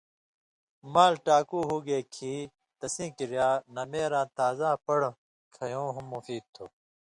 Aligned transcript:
مال 0.93 1.13
ٹاکُو 1.25 1.59
ہُوگے 1.67 1.99
کھیں 2.13 2.41
تسیں 2.79 3.11
کریا 3.17 3.49
نمېراں 3.75 4.27
تازا 4.37 4.69
پن٘ڑوۡ 4.85 5.17
کھیٶں 5.53 5.89
ہم 5.95 6.05
مفید 6.13 6.43
تُھو۔ 6.53 6.65